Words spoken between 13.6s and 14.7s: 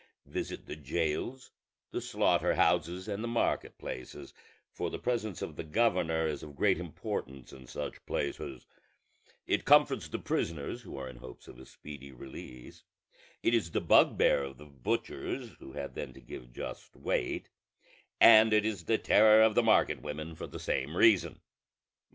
the bugbear of the